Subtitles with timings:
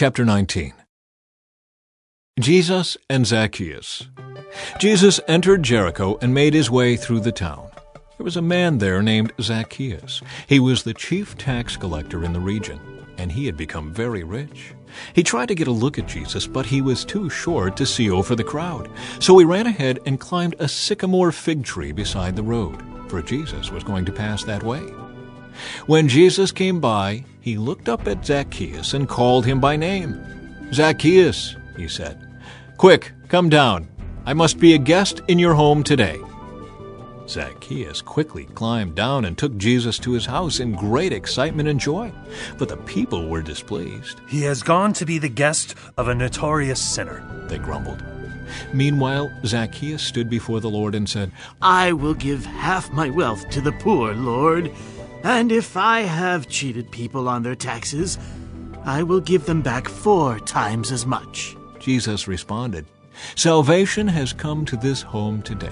[0.00, 0.72] Chapter 19
[2.40, 4.08] Jesus and Zacchaeus.
[4.78, 7.68] Jesus entered Jericho and made his way through the town.
[8.16, 10.22] There was a man there named Zacchaeus.
[10.46, 12.80] He was the chief tax collector in the region,
[13.18, 14.72] and he had become very rich.
[15.12, 18.08] He tried to get a look at Jesus, but he was too short to see
[18.08, 18.88] over the crowd.
[19.18, 23.70] So he ran ahead and climbed a sycamore fig tree beside the road, for Jesus
[23.70, 24.80] was going to pass that way.
[25.86, 30.20] When Jesus came by, he looked up at Zacchaeus and called him by name.
[30.72, 32.28] Zacchaeus, he said,
[32.76, 33.88] quick, come down.
[34.26, 36.20] I must be a guest in your home today.
[37.26, 42.12] Zacchaeus quickly climbed down and took Jesus to his house in great excitement and joy.
[42.58, 44.20] But the people were displeased.
[44.28, 48.04] He has gone to be the guest of a notorious sinner, they grumbled.
[48.72, 51.30] Meanwhile, Zacchaeus stood before the Lord and said,
[51.62, 54.72] I will give half my wealth to the poor, Lord.
[55.22, 58.18] And if I have cheated people on their taxes,
[58.84, 61.56] I will give them back four times as much.
[61.78, 62.86] Jesus responded,
[63.36, 65.68] Salvation has come to this home today,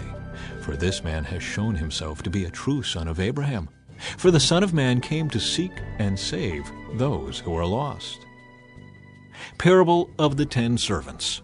[0.62, 3.68] for this man has shown himself to be a true son of Abraham.
[4.16, 8.27] For the Son of Man came to seek and save those who are lost.
[9.58, 11.42] Parable of the Ten Servants.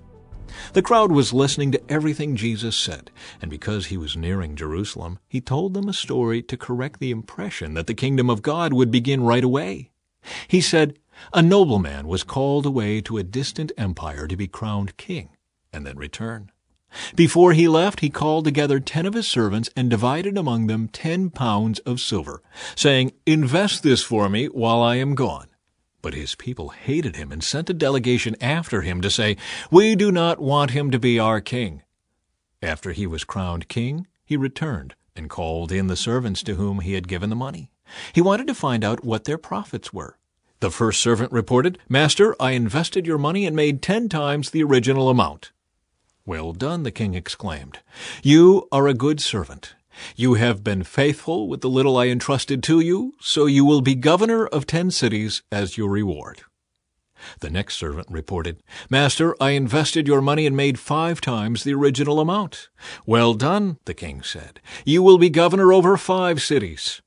[0.72, 3.10] The crowd was listening to everything Jesus said,
[3.40, 7.74] and because he was nearing Jerusalem, he told them a story to correct the impression
[7.74, 9.90] that the kingdom of God would begin right away.
[10.48, 10.98] He said,
[11.32, 15.30] A nobleman was called away to a distant empire to be crowned king,
[15.72, 16.50] and then return.
[17.16, 21.30] Before he left, he called together ten of his servants and divided among them ten
[21.30, 22.42] pounds of silver,
[22.76, 25.48] saying, Invest this for me while I am gone.
[26.04, 29.38] But his people hated him and sent a delegation after him to say,
[29.70, 31.80] We do not want him to be our king.
[32.60, 36.92] After he was crowned king, he returned and called in the servants to whom he
[36.92, 37.70] had given the money.
[38.12, 40.18] He wanted to find out what their profits were.
[40.60, 45.08] The first servant reported, Master, I invested your money and made ten times the original
[45.08, 45.52] amount.
[46.26, 47.78] Well done, the king exclaimed.
[48.22, 49.74] You are a good servant.
[50.16, 53.94] You have been faithful with the little I entrusted to you, so you will be
[53.94, 56.42] governor of ten cities as your reward.
[57.40, 62.20] The next servant reported, Master, I invested your money and made five times the original
[62.20, 62.68] amount.
[63.06, 64.60] Well done, the king said.
[64.84, 67.00] You will be governor over five cities.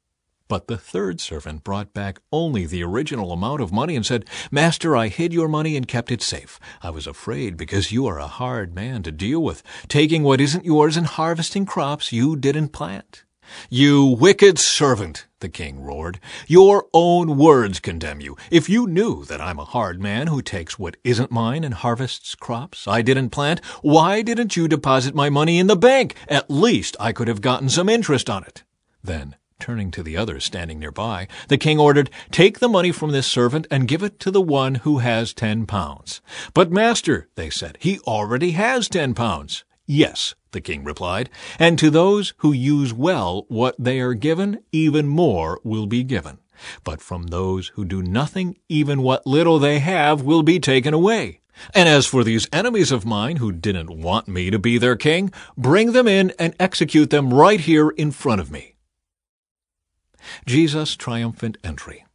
[0.47, 4.95] But the third servant brought back only the original amount of money and said, Master,
[4.95, 6.59] I hid your money and kept it safe.
[6.81, 10.65] I was afraid because you are a hard man to deal with, taking what isn't
[10.65, 13.25] yours and harvesting crops you didn't plant.
[13.69, 16.19] You wicked servant, the king roared.
[16.47, 18.37] Your own words condemn you.
[18.51, 22.35] If you knew that I'm a hard man who takes what isn't mine and harvests
[22.35, 26.15] crops I didn't plant, why didn't you deposit my money in the bank?
[26.27, 28.63] At least I could have gotten some interest on it.
[29.03, 33.25] Then Turning to the others standing nearby, the king ordered, Take the money from this
[33.25, 36.21] servant and give it to the one who has ten pounds.
[36.53, 39.65] But, master, they said, he already has ten pounds.
[39.85, 45.07] Yes, the king replied, and to those who use well what they are given, even
[45.07, 46.37] more will be given.
[46.83, 51.41] But from those who do nothing, even what little they have will be taken away.
[51.73, 55.31] And as for these enemies of mine who didn't want me to be their king,
[55.57, 58.75] bring them in and execute them right here in front of me.
[60.45, 62.05] Jesus' triumphant entry.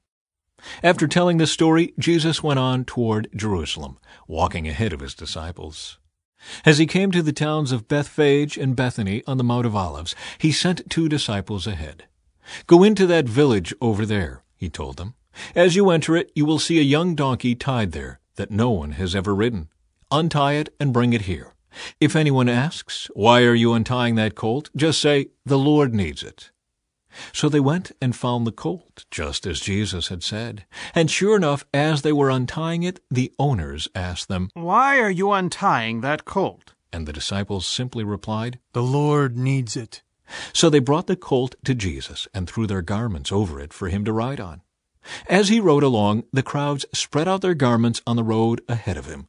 [0.83, 5.99] After telling this story, Jesus went on toward Jerusalem, walking ahead of his disciples.
[6.65, 10.15] As he came to the towns of Bethphage and Bethany on the Mount of Olives,
[10.39, 12.05] he sent two disciples ahead.
[12.67, 15.15] Go into that village over there, he told them.
[15.55, 18.93] As you enter it, you will see a young donkey tied there that no one
[18.93, 19.69] has ever ridden.
[20.11, 21.55] Untie it and bring it here.
[22.01, 24.71] If anyone asks, Why are you untying that colt?
[24.77, 26.51] just say, The Lord needs it.
[27.33, 30.65] So they went and found the colt, just as Jesus had said.
[30.95, 35.33] And sure enough, as they were untying it, the owners asked them, Why are you
[35.33, 36.75] untying that colt?
[36.93, 40.03] And the disciples simply replied, The Lord needs it.
[40.53, 44.05] So they brought the colt to Jesus and threw their garments over it for him
[44.05, 44.63] to ride on.
[45.29, 49.07] As he rode along, the crowds spread out their garments on the road ahead of
[49.07, 49.29] him.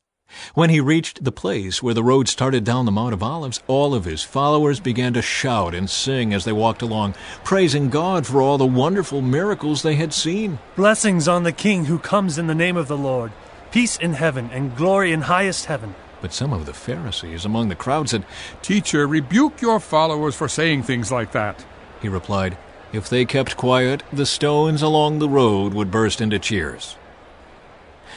[0.54, 3.94] When he reached the place where the road started down the Mount of Olives, all
[3.94, 8.42] of his followers began to shout and sing as they walked along, praising God for
[8.42, 10.60] all the wonderful miracles they had seen.
[10.76, 13.32] Blessings on the King who comes in the name of the Lord.
[13.72, 15.96] Peace in heaven and glory in highest heaven.
[16.22, 18.26] But some of the Pharisees among the crowd said,
[18.62, 21.66] Teacher, rebuke your followers for saying things like that.
[22.02, 22.58] He replied,
[22.94, 26.96] If they kept quiet, the stones along the road would burst into cheers.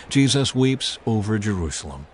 [0.08, 2.06] Jesus weeps over Jerusalem.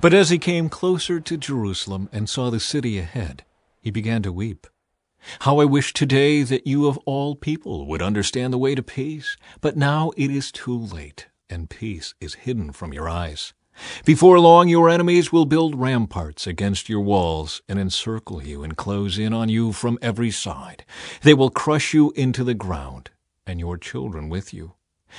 [0.00, 3.44] But as he came closer to Jerusalem and saw the city ahead,
[3.80, 4.66] he began to weep.
[5.40, 9.36] How I wish today that you of all people would understand the way to peace,
[9.60, 13.52] but now it is too late, and peace is hidden from your eyes.
[14.04, 19.18] Before long, your enemies will build ramparts against your walls and encircle you and close
[19.18, 20.84] in on you from every side.
[21.22, 23.10] They will crush you into the ground,
[23.46, 24.74] and your children with you.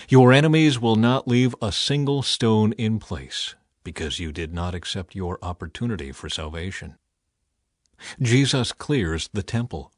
[0.10, 5.16] Your enemies will not leave a single stone in place, because you did not accept
[5.16, 6.96] your opportunity for salvation.
[8.22, 9.92] Jesus clears the temple.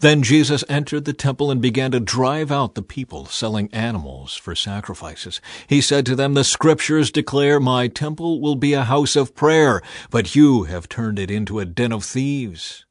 [0.00, 4.54] Then Jesus entered the temple and began to drive out the people selling animals for
[4.54, 5.40] sacrifices.
[5.66, 9.82] He said to them, The scriptures declare my temple will be a house of prayer,
[10.10, 12.86] but you have turned it into a den of thieves.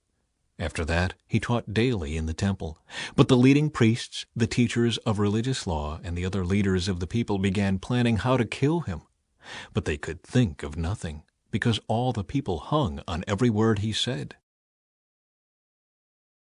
[0.60, 2.78] After that, he taught daily in the temple.
[3.16, 7.08] But the leading priests, the teachers of religious law, and the other leaders of the
[7.08, 9.02] people began planning how to kill him.
[9.74, 13.92] But they could think of nothing, because all the people hung on every word he
[13.92, 14.36] said.